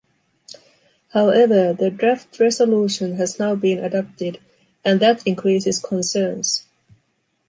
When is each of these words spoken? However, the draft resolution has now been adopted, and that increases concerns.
However, 1.13 1.73
the 1.73 1.91
draft 1.91 2.39
resolution 2.39 3.17
has 3.17 3.37
now 3.37 3.53
been 3.53 3.77
adopted, 3.77 4.39
and 4.83 4.99
that 4.99 5.21
increases 5.27 5.77
concerns. 5.77 6.65